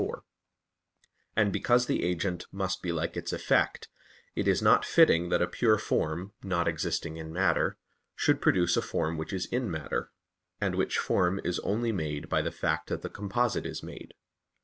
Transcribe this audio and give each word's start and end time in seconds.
4); 0.01 0.23
and 1.35 1.53
because 1.53 1.85
the 1.85 2.01
agent 2.03 2.47
must 2.51 2.81
be 2.81 2.91
like 2.91 3.15
its 3.15 3.31
effect, 3.31 3.87
it 4.33 4.47
is 4.47 4.59
not 4.59 4.83
fitting 4.83 5.29
that 5.29 5.43
a 5.43 5.47
pure 5.47 5.77
form, 5.77 6.33
not 6.41 6.67
existing 6.67 7.17
in 7.17 7.31
matter, 7.31 7.77
should 8.15 8.41
produce 8.41 8.75
a 8.75 8.81
form 8.81 9.15
which 9.15 9.31
is 9.31 9.45
in 9.45 9.69
matter, 9.69 10.09
and 10.59 10.73
which 10.73 10.97
form 10.97 11.39
is 11.43 11.59
only 11.59 11.91
made 11.91 12.29
by 12.29 12.41
the 12.41 12.49
fact 12.49 12.87
that 12.89 13.03
the 13.03 13.09
composite 13.11 13.67
is 13.67 13.83
made. 13.83 14.15